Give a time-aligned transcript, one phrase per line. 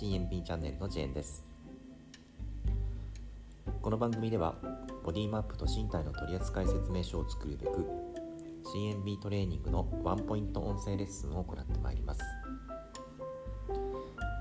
[0.00, 1.44] CMP チャンネルのジェーンです。
[3.82, 4.54] この番組では
[5.04, 7.84] ボディマップと身体の取扱説明書を作るべく
[8.74, 12.20] CMB トレーニングのワンポイント音声レッスンを行ってまいります。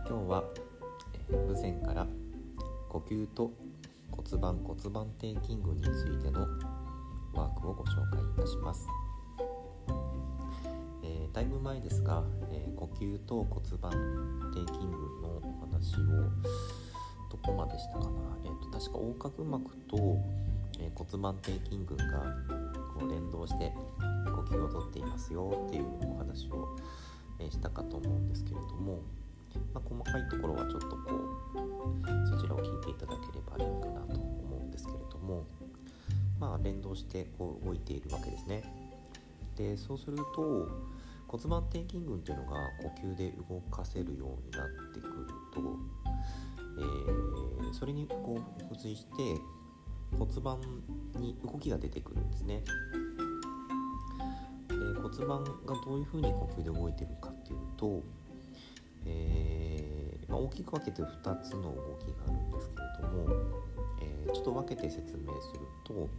[0.07, 0.45] 今日は、
[1.29, 2.07] えー、以前から
[2.87, 3.51] 呼吸と
[4.11, 6.47] 骨盤骨盤底筋群についての
[7.33, 8.87] ワークをご紹介いたします。
[11.33, 13.91] だいぶ前ですが、えー、呼吸と骨盤
[14.53, 15.28] 底筋群の
[15.97, 16.29] を
[17.29, 18.09] どこまでしたかな、
[18.43, 20.17] えーと、確か横隔膜と、
[20.79, 22.05] えー、骨盤底筋群が
[22.97, 23.71] こう連動して
[24.25, 26.77] 呼吸をとっていますよっていうお話を、
[27.39, 28.99] えー、したかと思うんですけれども、
[29.73, 30.95] まあ、細かいところはちょっとこ
[31.55, 35.45] うそちらを聞いていただければいいかなと思うんですけれども
[36.39, 38.63] まあ連動してこう動いているわけですね。
[39.57, 40.69] でそうすると
[41.29, 45.61] 骨盤底筋群っていうのが呼吸で動かせるようになってくると、
[46.79, 49.11] えー、それにこう付随して
[50.17, 50.59] 骨盤
[51.19, 52.63] に動きが出てくるんですね。
[54.69, 58.01] で骨盤がどういうふうに呼吸で動いてるかっていうと、
[59.05, 63.35] えー、まあ、大きく分けて2つの動きがあるんですけれども、
[64.01, 66.09] えー、ちょっと分けて説明すると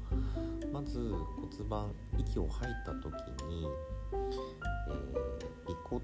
[0.73, 3.13] まず骨盤息を吐いた時
[3.49, 3.67] に
[4.13, 6.01] えー、尾骨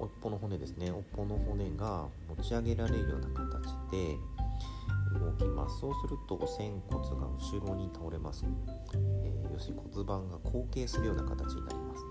[0.00, 0.92] おっぽの骨ですね。
[0.92, 4.16] おっぽの骨が持ち上げられるような形で
[5.18, 5.80] 動きます。
[5.80, 8.44] そうすると仙骨が後ろに倒れます、
[8.94, 12.04] えー、要するに骨盤が後傾するような形になります。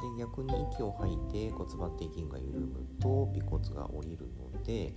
[0.00, 4.94] で逆に息を吐いて骨盤底筋が緩むと尾骨が下りるので、え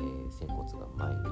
[0.00, 1.22] ー、仙骨が前に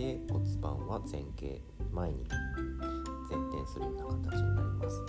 [0.00, 1.60] て骨盤は前傾
[1.92, 2.24] 前に
[3.28, 5.04] 前転するような形になります。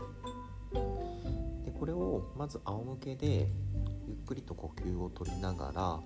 [1.66, 3.48] でこれをまず仰向けで
[4.06, 6.00] ゆっくりと呼吸をとりながら、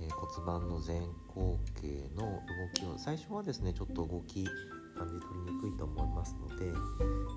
[0.00, 1.00] え、骨盤の前
[1.34, 2.40] 後傾の動
[2.72, 4.46] きを最初はですねちょっと動き
[4.96, 6.72] 感じ取りにくいと思いますので、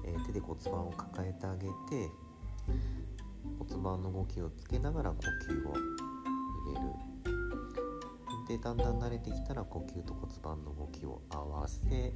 [0.05, 2.09] え、手で骨盤を抱えてあげて
[3.59, 5.79] 骨盤の動きをつけながら呼吸を入
[6.73, 7.10] れる。
[8.51, 12.13] でだんだん慣れてきたら呼吸と骨盤の動きを合わせ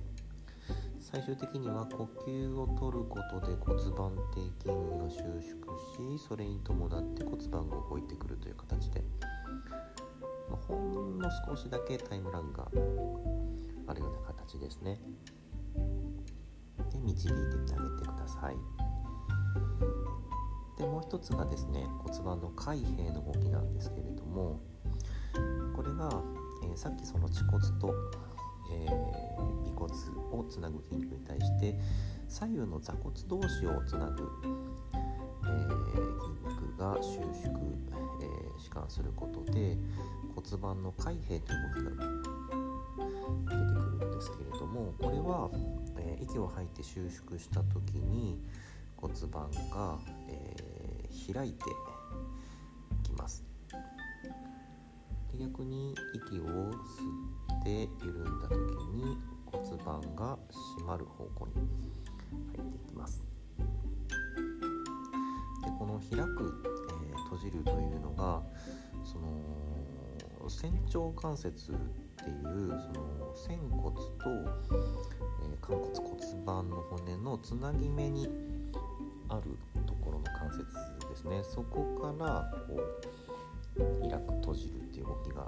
[1.00, 9.02] 最終的には呼吸をとることで骨盤底筋が収縮しそれに伴って骨盤が動いてくるという形で、
[10.50, 12.68] まあ、ほんの少しだけタイムラグが
[13.88, 15.00] あるような形ですね。
[16.92, 18.58] で導いてってあげてください。
[20.78, 24.60] でもう一つがですね骨盤の開閉の動きなんですけれども
[25.98, 26.22] が、
[26.64, 27.94] えー、さっきその恥骨と、
[28.72, 29.94] えー、尾骨
[30.32, 31.76] をつなぐ筋肉に対して
[32.28, 34.32] 左右の座骨同士をつなぐ、
[34.94, 37.58] えー、筋肉が収縮、
[38.22, 39.78] えー、弛緩することで
[40.36, 42.14] 骨盤の開閉という動きが出
[43.48, 45.50] てくるんですけれどもこれは、
[45.98, 48.40] え、息を吐いて収縮した時に
[48.98, 50.86] 骨盤が、え、
[51.34, 51.64] 開いて
[53.04, 53.55] きます。
[55.36, 56.48] で逆に息を吸
[57.60, 58.56] って緩んだ時
[58.94, 60.40] に骨盤が
[60.80, 61.54] 締まる方向に
[62.56, 63.22] 入っていきます。
[63.58, 63.66] で
[65.78, 66.64] この開く、
[67.10, 68.42] えー、閉じるというのが
[69.04, 69.28] その
[70.50, 71.76] 仙腸関節っ
[72.24, 74.04] ていうその仙骨と、
[75.42, 78.30] えー、寛骨骨盤の骨のつなぎ目に
[79.28, 80.64] あるところの関節
[81.10, 81.44] ですね。
[81.44, 82.80] そこからこう
[83.78, 85.48] 開く閉じるっていう動きが、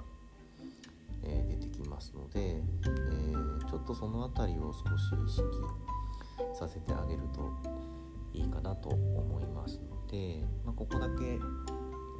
[1.24, 5.42] えー、出てきますので、えー、ちょっとその辺りを少し意識
[6.58, 7.50] させてあげると
[8.34, 11.38] いいかなと思いますので、まあ、ここだけ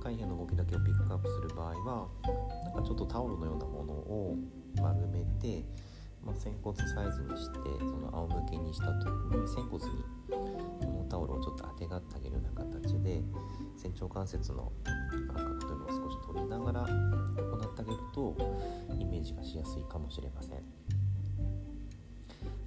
[0.02, 2.08] 海辺の動きだけをピックアップする場合は
[2.64, 4.36] なんかちょっとタオルのようなものを
[4.80, 5.64] 丸めて、
[6.24, 13.22] まあ、仙骨サイズにしてその仰向けにした時に仙骨にこのタオルをちょっとあてがってあげるような形で
[13.76, 14.72] 仙腸関節の
[15.34, 15.57] 感覚
[16.28, 16.90] 取りながら行っ
[17.74, 18.36] てあげると
[18.98, 20.52] イメージがしやすいかもしれません。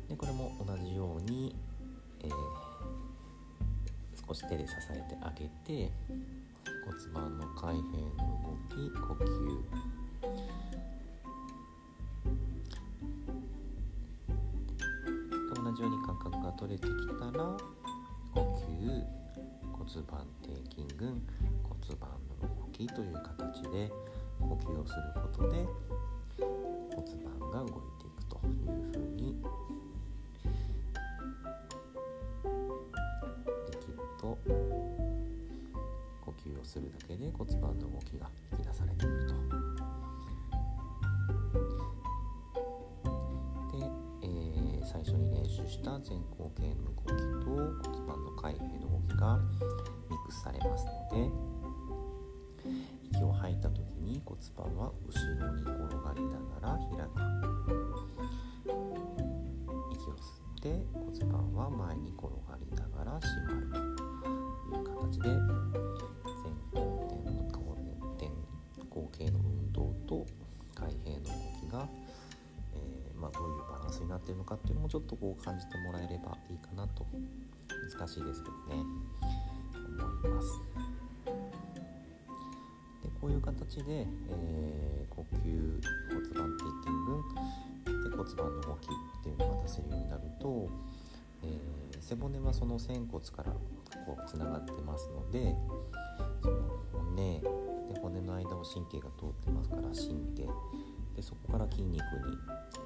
[0.09, 1.55] でこれも同じように、
[2.21, 2.31] えー、
[4.27, 5.91] 少し手で支えてあげて
[6.85, 8.09] 骨盤の開閉の
[8.41, 9.25] 動き呼吸。
[15.53, 17.57] 同じように感覚が取れてきたら
[18.33, 19.21] 呼吸。
[19.71, 21.21] 骨盤底筋群。
[21.63, 22.30] 骨盤
[22.87, 23.91] きという形で
[24.39, 25.65] 呼吸をすることで
[26.95, 27.69] 骨盤が動い
[27.99, 29.35] ていくというふうに
[33.69, 34.37] できると
[36.25, 39.35] 呼吸をするだけで骨盤の動きが引き出されてくると。
[43.77, 43.85] で、
[44.23, 47.13] えー、最初に練習した前後傾の動き
[47.45, 49.37] と骨盤の開閉の動きが
[50.09, 51.50] ミックスされますので
[54.25, 57.15] 骨盤は後ろに転がりながら開く
[59.91, 65.35] 息を吸って骨盤は前に転がりながら締まるという形で前
[66.73, 66.85] 後
[67.23, 67.77] 転の後
[68.18, 68.31] 転
[68.89, 70.25] 後傾の運動と
[70.75, 71.88] 開閉の動きが、
[72.74, 77.06] えー、まあ、どういうバランスになってるのかっていうのもちょっとこう感じてもらえればいいかなと
[77.97, 78.83] 難しいですけどね
[80.24, 80.80] 思います。
[83.21, 90.68] こういう形で、えー、呼吸骨盤底筋群で骨盤の動きっていうのが出せるようになると、
[91.44, 93.51] えー、背骨はその仙骨から
[94.06, 95.56] こうつながってますので
[96.41, 96.57] その
[96.91, 97.39] 骨
[97.94, 100.50] で骨の間を神経が通ってますから神経。
[101.15, 102.01] でそこから筋肉に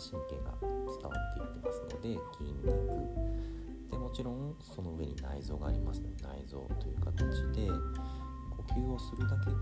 [0.02, 0.70] 神経が伝
[1.04, 3.46] わっていってますので筋肉。
[3.92, 7.16] でもちろんその上に内臓がありますので内臓という形
[7.54, 9.56] で呼吸をするだけで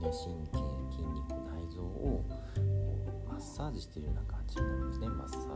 [0.00, 0.58] 骨神経
[0.90, 2.24] 筋肉内臓を
[3.28, 5.46] マッサージしているような感じになるんですねマッサージ、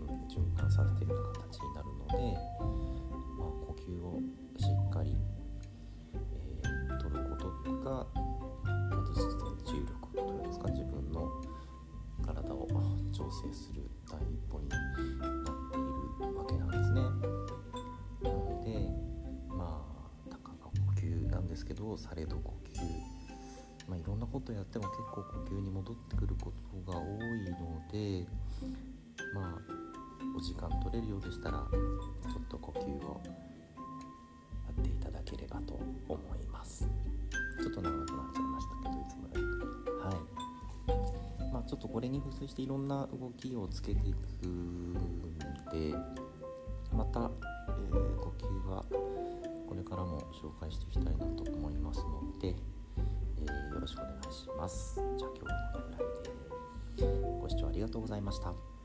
[0.00, 2.38] うん、循環させているような形になるので、
[3.38, 4.20] まあ、呼吸を
[4.58, 5.16] しっかり、
[6.14, 7.46] えー、取ること
[7.84, 8.06] が
[9.66, 11.28] 重力というんですか自分の
[12.24, 12.68] 体を
[13.12, 15.04] 調整する第一歩になってい
[16.28, 17.00] るわけなんですね。
[18.22, 18.88] なので
[19.48, 19.84] ま
[20.26, 20.70] あたかが呼
[21.00, 22.65] 吸なんですけどされど呼吸、
[24.06, 26.52] ろんなことやっても結構呼吸に戻ってくるこ
[26.86, 28.26] とが多いので
[29.34, 29.86] まあ
[30.36, 36.86] お時間取れるようでしたらちょっと呼吸をやっていただければと思います。
[37.62, 39.92] ちょっと長くなっちゃいましたけどいつもより。
[40.02, 41.52] はい。
[41.52, 44.94] まあちょっとこれに付随していろんな動きをつけていくん
[45.72, 45.94] で
[46.92, 47.30] また、
[47.68, 48.84] えー、呼吸は
[49.66, 54.96] これからも紹介していきたいなと思いますのでえー、よろしくお願いします。
[55.16, 56.00] じゃあ今日はこのぐらい
[56.96, 58.75] でご視聴ありがとうございました。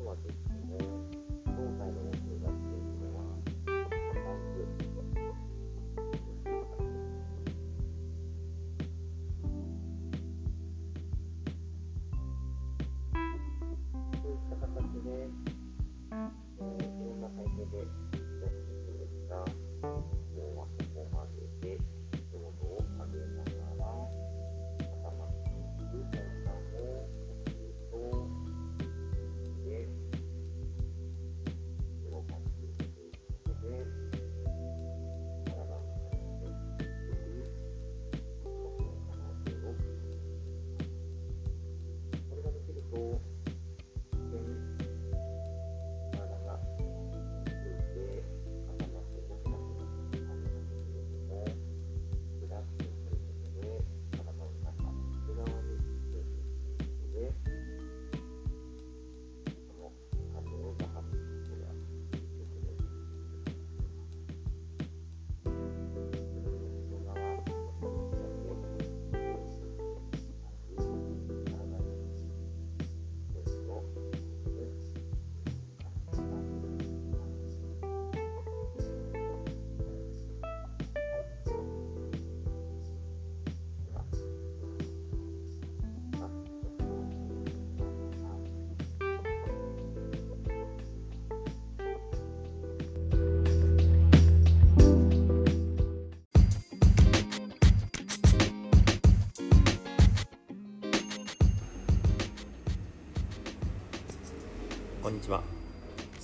[0.00, 0.78] ことはできても
[1.44, 2.59] 今回の練習が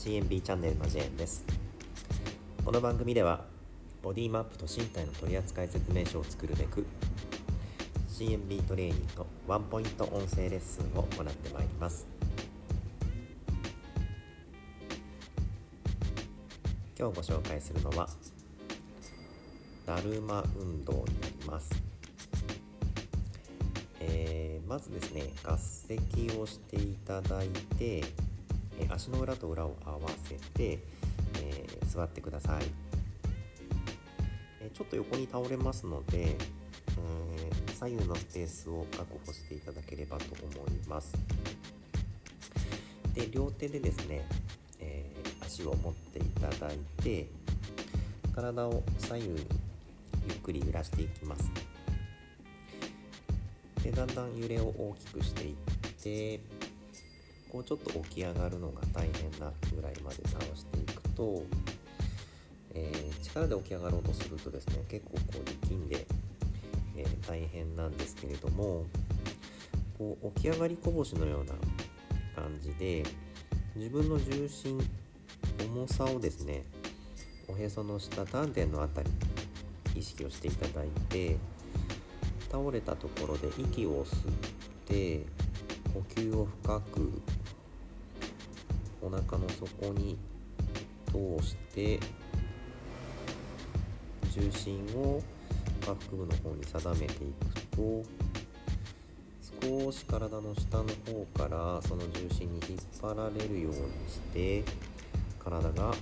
[0.07, 1.45] CMB チャンネルのジェーンです。
[2.65, 3.45] この番組では
[4.05, 6.87] ボディマップと身体の取扱説明書を作るべく
[8.09, 12.07] CMB トレーニングのワンポイント音声レッスンを行ってまいります。
[16.97, 18.09] 今日ご紹介するのは
[19.87, 21.73] だるま運動になります。
[23.99, 27.49] えーまずですね合席をしていただい
[27.79, 28.03] て
[28.91, 30.79] 足の裏と裏を合わせて、
[31.43, 32.65] えー座ってください、
[34.61, 40.25] えちょっと横に倒れますので、えー左右のスペースを確保していただければと
[40.59, 41.13] 思います。
[43.15, 44.27] で両手でですね、
[44.81, 47.27] えー足を持っていただいて
[48.35, 49.47] 体を左右に
[50.27, 51.51] ゆっくり揺らしていきます。
[53.83, 55.55] でだんだん揺れを大きくしていっ
[56.03, 56.41] て
[57.57, 61.43] こうちょっと起き上がるのが大変なぐらいまで倒していくと、
[62.75, 66.07] えー力で起き上がろうとするとですね結構こう力んで、
[66.99, 68.85] えー大変なんですけれども
[69.97, 71.55] こう起き上がりこぼしのような
[72.35, 73.05] 感じで
[73.75, 74.79] 自分の重心
[75.59, 76.63] 重さをですね
[77.49, 79.11] おへその下丹田のあたり
[79.95, 81.39] 意識をしていただいて
[82.51, 84.33] 倒れたところで息を吸っ
[84.85, 85.25] て
[85.95, 87.23] 呼吸を深く
[89.07, 90.19] お腹の底に
[91.07, 92.01] 通して
[94.35, 95.23] 重心を
[95.81, 98.03] 下腹部の方に定めていくと
[99.63, 104.65] 少し体の下の方からその重心に引っ張られるようにして
[105.39, 105.95] 体が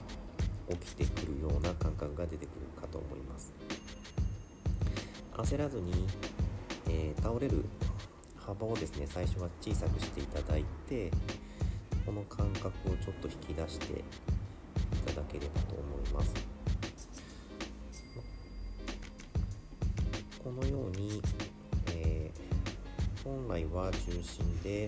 [0.71, 3.53] 起きてくるような感覚が出てくるかと思います。
[5.37, 5.93] 焦らずに、
[6.89, 7.65] えー倒れる
[8.47, 11.11] 幅をですね最初は小さくしていただいて
[12.05, 14.03] この感覚をちょっと引き出してい
[15.07, 16.35] ただければと思います。
[20.43, 21.23] このように、
[21.89, 22.55] えー
[23.25, 24.87] 本来は重心で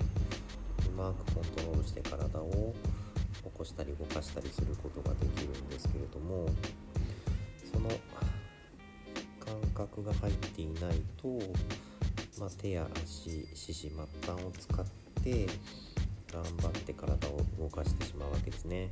[0.87, 2.75] うまくコントロールして体を
[3.45, 6.47] 起こしたり動かしたりすることができるんですけれども
[7.73, 7.89] その
[9.41, 11.29] 感覚が入っていないと、
[12.39, 14.85] まあ、手や足四肢末端を使っ
[15.25, 15.47] て
[16.43, 18.91] 頑張って体を動かしてしまうわけですね。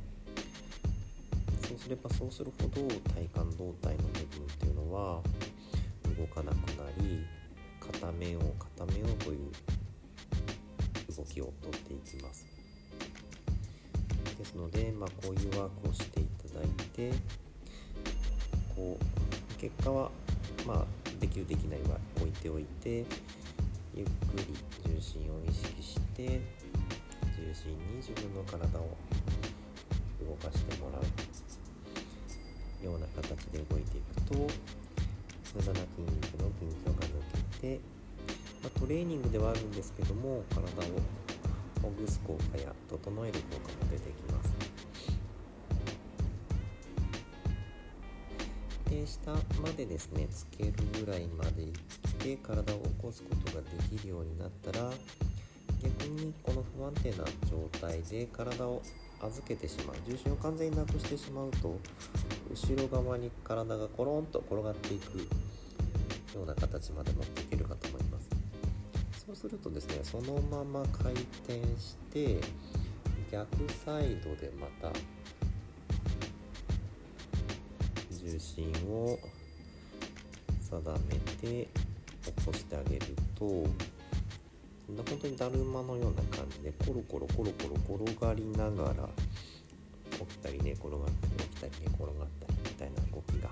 [1.67, 5.21] そうすればそうするほど体幹胴体の部分っていうのは
[6.17, 7.25] 動かなくなり
[7.79, 8.43] 固めよう
[8.79, 9.51] 固めようという
[11.15, 12.45] 動きをとっていきます。
[14.37, 17.11] ですので、まあ、こういうワークをしていただいて
[18.75, 20.11] こう結果は
[20.67, 20.85] まあ
[21.19, 23.05] できるできないは置いておいて
[23.95, 24.45] ゆっくり
[24.93, 26.41] 重心を意識して
[27.45, 28.97] 重心に自分の体を
[30.25, 31.03] 動かしてもらう
[32.83, 37.09] ような形で動いていくと無駄な筋肉の緊張が抜
[37.61, 37.79] けて、
[38.63, 40.71] まあトレーニングではあるんですけども体を
[41.83, 44.55] ほぐす効果や整える効果も出てきます。
[48.89, 50.73] で下までですねつける
[51.05, 51.71] ぐらいまでいっ
[52.17, 54.91] て体を起こすことができるようになったら
[56.05, 58.81] にこの不安定な状態で体を
[59.21, 59.95] 預けてしまう。
[60.07, 61.79] 重心を完全になくしてしまうと
[62.51, 68.29] 後ろ側に体がコロンと転がっていくような形まで持っていけるかと思います。
[69.25, 72.39] そうするとですねそのまま回転して
[73.31, 73.47] 逆
[73.83, 74.91] サイドでまた
[78.11, 79.17] 重心を
[80.61, 81.67] 定めて
[82.23, 83.05] 起こしてあげる
[83.37, 83.65] と
[84.87, 89.09] 本当にだるまのような感じでコロコロコロコロ転がりながら
[90.11, 93.49] 起きたり寝転がったり起きたり寝転がったりみたいな動きが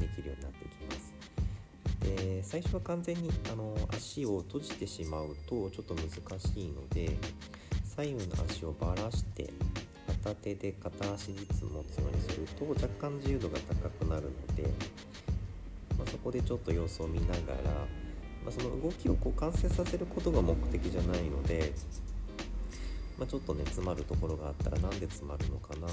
[0.00, 1.14] できるようになってきます。
[2.00, 6.08] で最初は完全にあの足を閉じてしまうとちょっと難
[6.40, 7.16] しいので
[7.84, 9.50] 左右の足をばらして
[10.24, 14.62] 片手で片足ずつ持つようにすると若干自由度が高くなるので、
[15.98, 17.32] まあ、そこでちょっと様子を見なが
[17.64, 17.86] ら
[18.48, 21.74] まあ、その動きをこう完成させることが目的じゃないので、
[23.18, 25.86] まあ、ちょっとね詰まるところがあったらなんで詰まるのかな。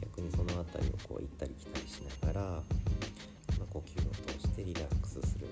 [0.00, 2.62] 逆にその辺りをこう行ったり来たりしながら、まあ、
[3.70, 5.46] 呼吸を通してリラックスする。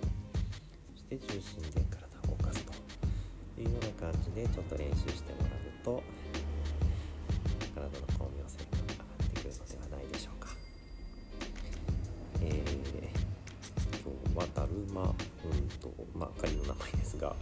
[0.95, 2.73] そして中心で体を動かすと
[3.61, 6.03] いうような感じでちょっと練習してもらうと
[7.75, 8.60] 体の巧妙性
[14.71, 17.35] 今日はだるまうんとまあ仮の名前ですが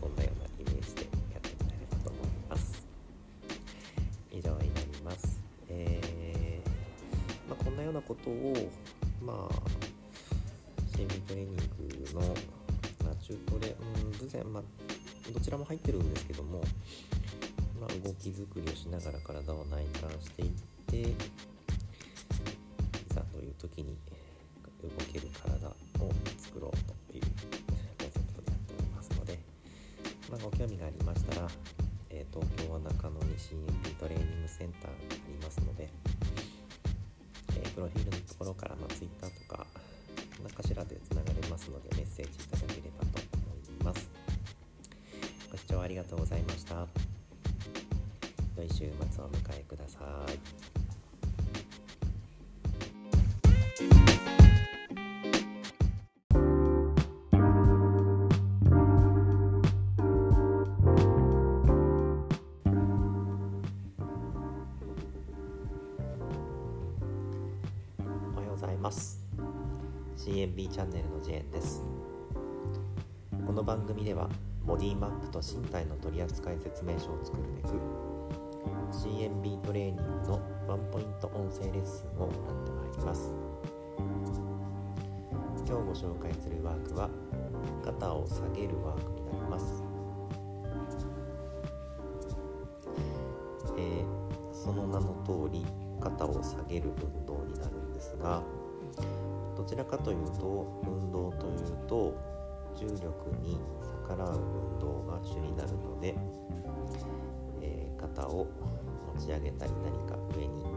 [0.00, 1.02] そんなようなイメージで
[1.32, 2.86] やってもらえればと思います。
[4.30, 5.40] 以上になります。
[5.68, 8.70] えー、まあ、こんなようなことを
[9.22, 12.20] まあ心理トレーニングの、
[13.04, 14.62] まあ、中トレ、うん、偶然まあ
[15.32, 16.60] どちらも入ってるんですけども、
[17.80, 20.50] まあ、動き作りをしながら体を内観していっ
[20.86, 21.14] てい
[23.08, 23.96] ざという時に
[24.86, 26.70] 動ける体を作ろう
[27.10, 27.22] という
[27.98, 29.38] コンセプトでやっておりますので、
[30.30, 31.48] まあ、ご興味がありましたら、
[32.10, 35.88] えー、東京は中野に CMP トレーニングセンターがありますので、
[37.56, 39.66] えー、プロフィールのところから、まあ、Twitter とか
[40.42, 44.08] 何かしらでつながれますのでメッセージいただければと思います。
[45.50, 46.86] ご視聴ありがとうございました。
[48.56, 50.77] 良い週末をお迎えください。
[73.68, 74.30] 番組では
[74.64, 77.68] ボディマップと身体の取り扱い説明書を作るべく
[78.90, 83.30] CMB トレーニングのワンポイント音声レッスンを行ってまいります。
[85.66, 87.10] 今日ご紹介するワークは
[87.84, 89.84] 肩を下げるワークになります、
[93.76, 94.18] えー
[94.50, 95.66] その名の通り
[96.00, 98.42] 肩を下げる運動になるんですが
[99.54, 102.37] どちらかというと運動というと
[102.78, 103.58] 重力に
[104.06, 106.14] 逆らう運動が主になるので、
[107.60, 108.46] えー肩を
[109.16, 110.70] 持ち上げたり何か上に物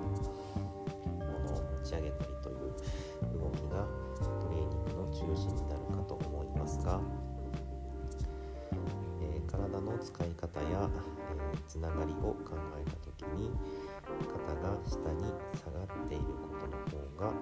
[1.54, 2.58] を持ち上げたりという
[3.40, 3.86] 動きが
[4.20, 7.00] トレーニングの中心になるかと思いますが、
[9.22, 13.52] えー体の使い方や、えーつながりを考えた時に
[14.28, 15.22] 肩が下に
[15.54, 16.74] 下がっていることの
[17.20, 17.34] 方が、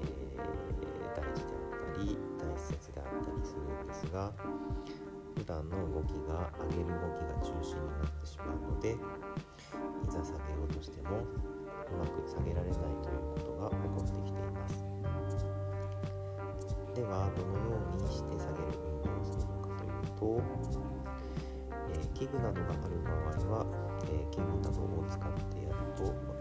[0.00, 1.03] えー
[3.20, 4.32] ったりするんですが
[5.36, 8.96] 普段の動きが上げる動きが中心になってしまうのでい
[10.06, 14.84] ざ下げようとしてもうまく下げられないということが起こってきています。
[16.94, 20.42] ではどのようにして下げる運動をするのかというと、
[21.90, 23.10] えー器具などがある場
[23.50, 23.66] 合は、
[24.04, 26.33] えー器具などを使ってやると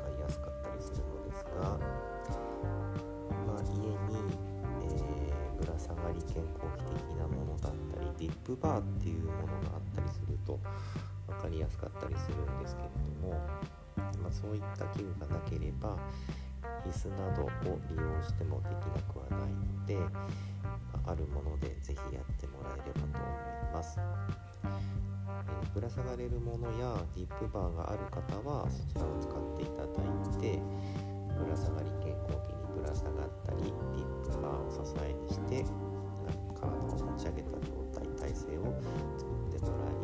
[8.23, 10.57] ディップバーっていうものがあったりすると
[11.27, 13.33] 分かりやすかったりするんですけれども、
[14.21, 15.97] まあ、そういった器具がなければ
[16.87, 17.49] 椅子などを
[17.89, 20.09] 利用してもできなくはないので、ま
[21.05, 23.99] ああるものでぜひやってもらえればと思います。
[23.99, 24.53] えー
[25.73, 30.61] ぶら下がれるものやディップバーがある方はそちらを使っていただいて
[31.39, 35.65] ぶら下がり健康器にぶら下がったりディップバーを支えにして
[36.53, 37.72] 体を持ち上げた状態
[38.33, 38.65] 体制を
[39.15, 40.01] 作ってもらい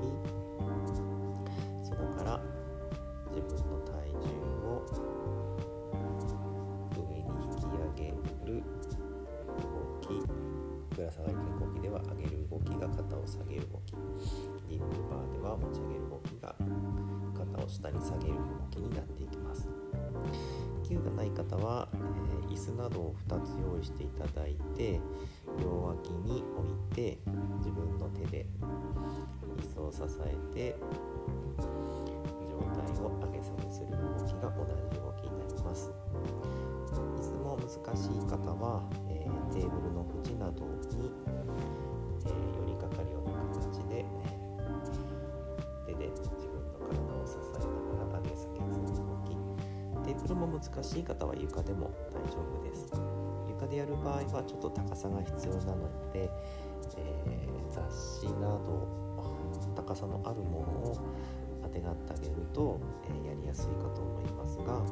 [1.83, 2.39] そこから
[3.33, 4.29] 自分の体重
[4.67, 4.85] を
[6.95, 8.13] 上に引き上げ
[8.45, 8.61] る
[9.57, 9.65] 動
[10.01, 10.05] き
[10.95, 13.95] ぶら下がりの動きでは上げる動きが肩を下げる動き
[14.69, 16.55] リングバーでは持ち上げる動きが
[17.35, 19.67] 肩を下に下げる動きになっていきます。
[20.89, 24.99] 球がない方は、えー、椅子などを2つ用意していただいて
[25.61, 27.19] 両脇に置いて
[27.59, 28.47] 自分の手で
[29.57, 30.75] 椅子を支えて
[32.49, 35.91] 状態を上げ下げする動きが同じ動きになります。
[36.89, 40.65] 椅子も難しい方は、えー、テーブルの縁など
[40.97, 41.11] に、
[42.25, 44.05] えー、寄りかかるような形で
[45.85, 47.78] 手で自分の体を支えなが
[50.19, 52.91] テーブルも難しい方は床でも大丈夫です。
[53.47, 56.29] 床でやる場合はちょっと高さが必要なので、
[56.97, 57.81] えー、雑
[58.21, 58.99] 誌など
[59.75, 60.97] 高さのあるものを
[61.63, 64.83] あてがってあげると、えー、やりやすいかと思いますが、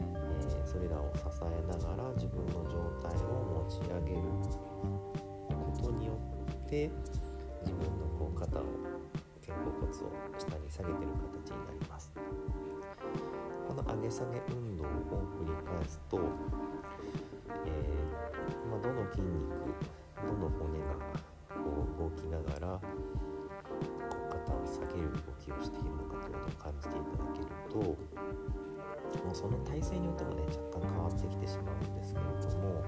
[0.00, 4.22] えー、それらを支えながら自分の状態を持ち上げる
[5.48, 6.18] ことによ
[6.50, 6.90] って
[7.62, 8.64] 自分のこう肩を
[9.40, 9.92] 肩甲骨を
[10.38, 12.12] 下に下げてる形になります。
[13.86, 14.86] 上げ下げ運動を
[15.38, 16.18] 繰り返すと、
[17.66, 19.42] えー、まあ、どの筋肉
[20.22, 20.94] どの骨が
[21.48, 22.80] こう動きながら
[24.30, 27.78] 肩を下げる動きをしているのかというのを感じていただけると
[29.24, 32.82] もうその体勢によってもね若干変わってきてしまうんですけれども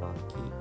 [0.00, 0.59] 脇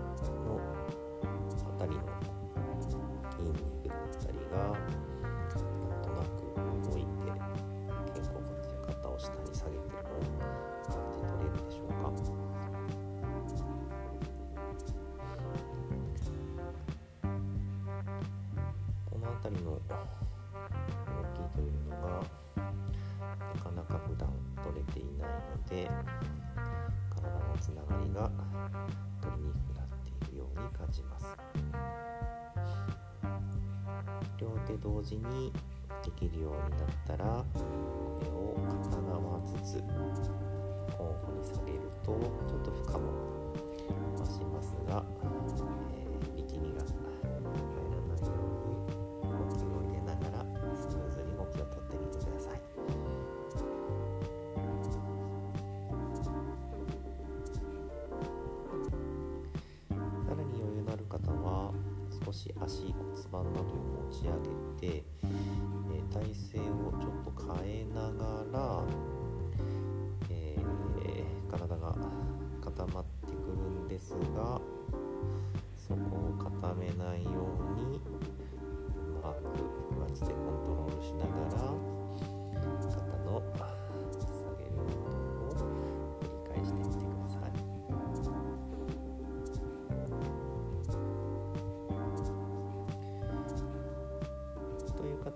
[35.09, 35.51] 時に
[36.05, 37.59] できるようになったらこ
[38.21, 42.13] れを片側ずつ交互に下げると
[62.29, 64.29] 少し足骨盤などを持ち上
[64.83, 65.03] げて、え、
[66.13, 68.83] 体勢をちょっと変えながら、
[70.29, 71.95] えー、体が
[72.61, 73.18] 固まって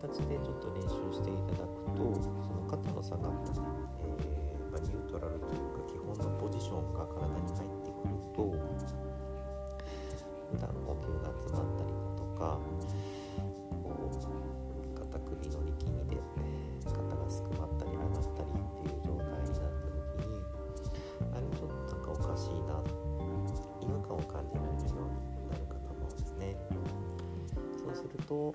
[0.04, 3.32] 形でちょっと練習していただくとその肩の下が、
[4.04, 8.52] えーまあ、ニュートラルというか基本のポジションが体に入ってくると
[10.52, 12.60] 普段呼吸が詰まったりだとか
[13.72, 20.44] こう肩首の力みで、え肩がすくまったり上がったりっていう状態になった時に
[21.32, 22.84] あれちょっとなんかおかしいな
[23.80, 26.60] 違和感を感じられるようになるかと思うんですね。
[27.80, 28.54] そうすると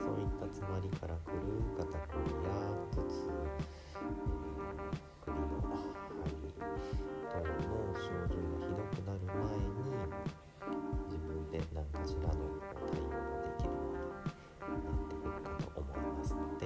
[0.00, 1.36] そういった詰まりからくる
[1.76, 2.56] 肩こりや
[2.96, 4.00] 頭痛、えー
[5.20, 5.76] 首の張
[7.44, 9.76] り等の症状がひどくなる前に
[11.04, 13.76] 自分で何かしらの対応ができるよ
[14.64, 16.64] うになってくるかと思いますので、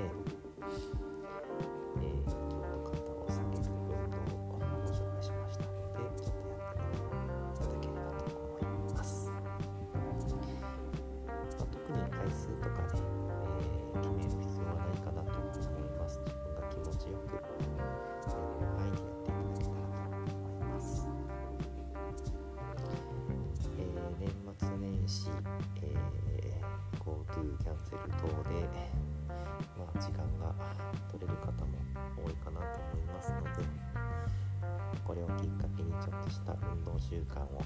[37.10, 37.60] 習慣を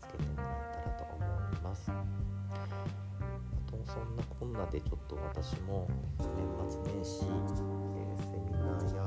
[0.00, 1.18] つけてもらえたらと思
[1.58, 1.90] います。
[1.90, 2.04] あ
[3.68, 5.88] とそんなこんなでちょっと私も
[6.18, 9.02] 年末年始、えーセミナーや、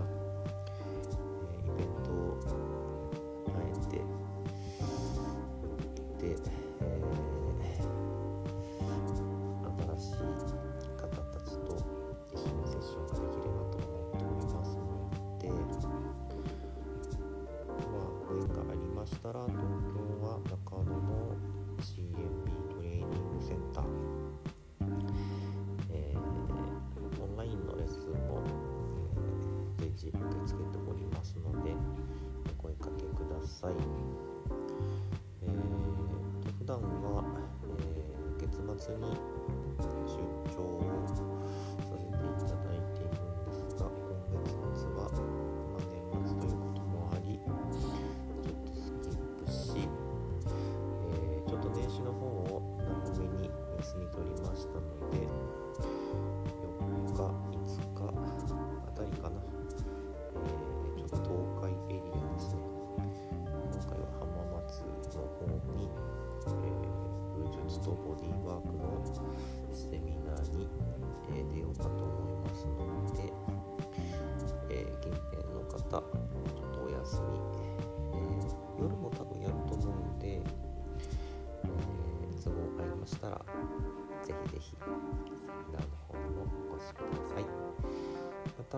[38.84, 39.33] 生意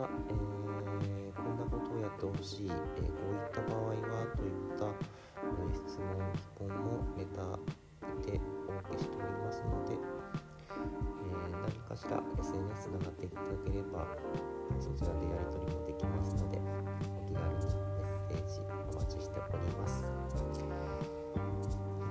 [0.06, 6.08] えー、こんなことをやってほしい、えー、こういった場合はといった、え質問、
[6.60, 7.42] 疑問もネタ
[8.26, 10.00] でお受けしておりますので、え
[11.66, 14.06] 何かしら SNS つながっていただければ
[14.80, 16.60] そちらでやり取りもできますので
[17.18, 17.70] お気軽にメッ
[18.30, 20.04] セージお待ちしております。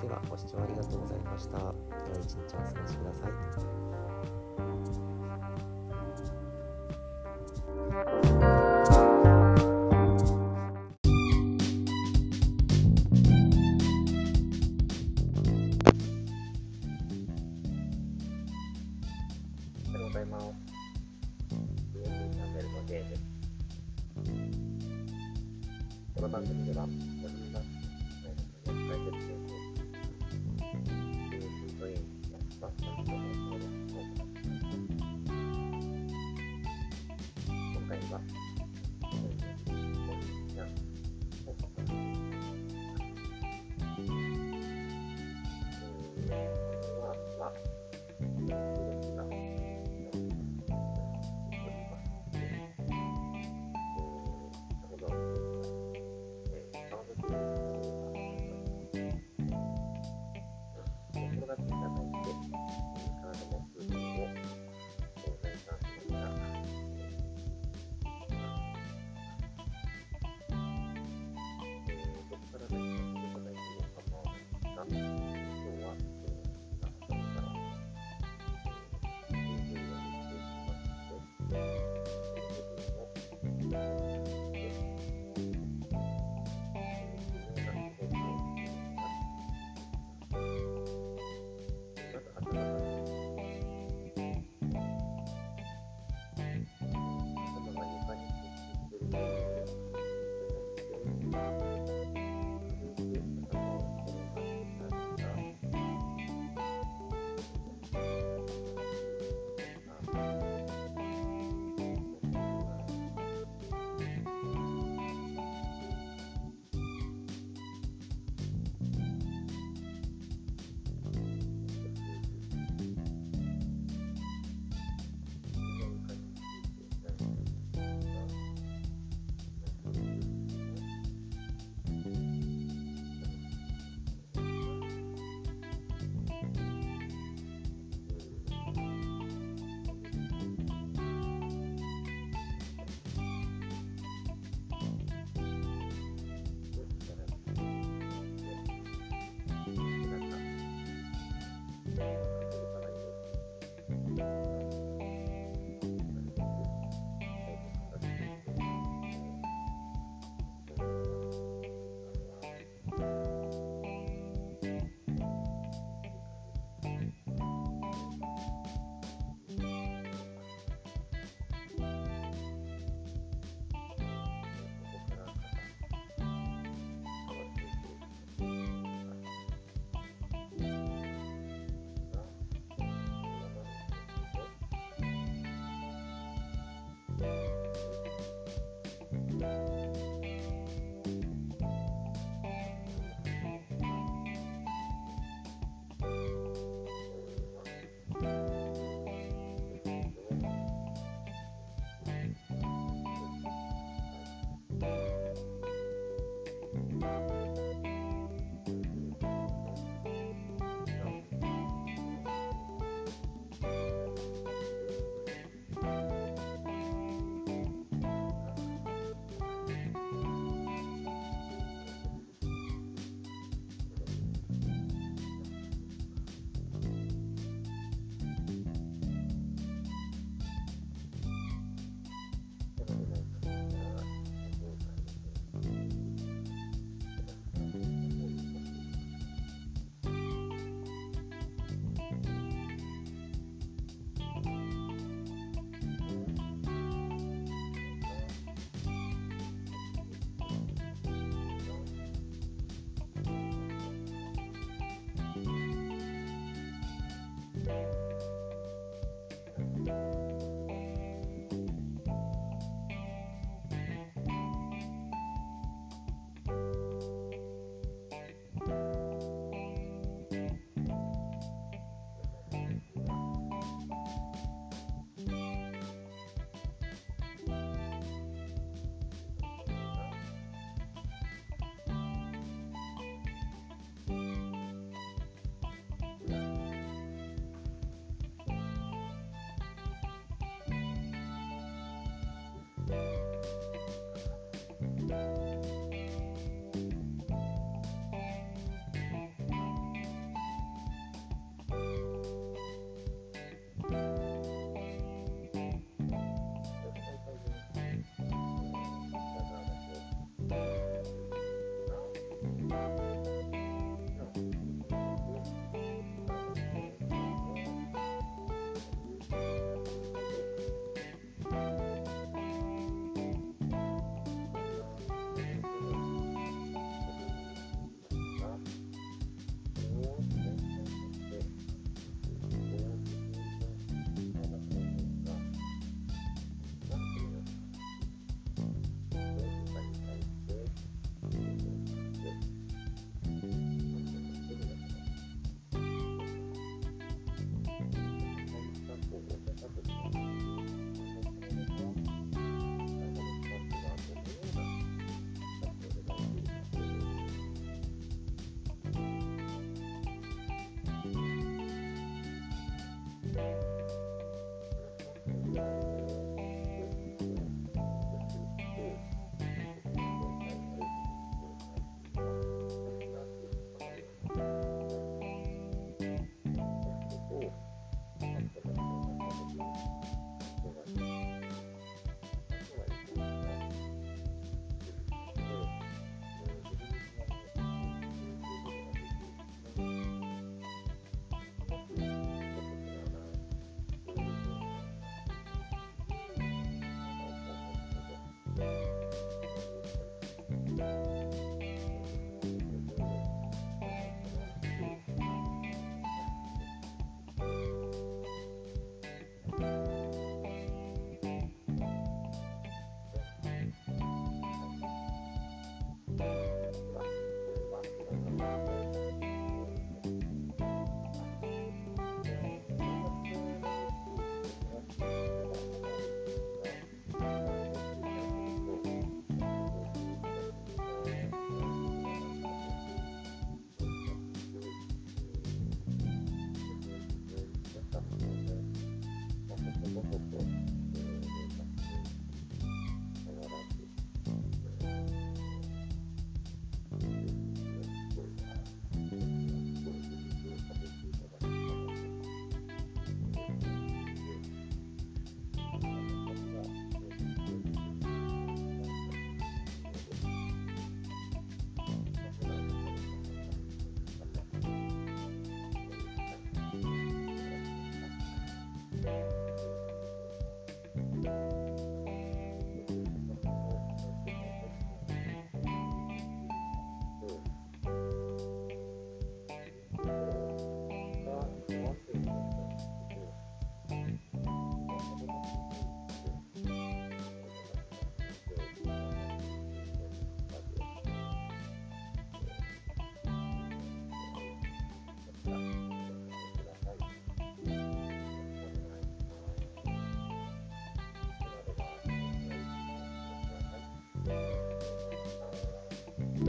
[0.03, 1.59] ではご視聴ありがとうございました。
[1.59, 1.73] では
[2.21, 3.84] 一日お過ごしください。
[38.23, 38.44] 있어.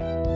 [0.05, 0.34] ます。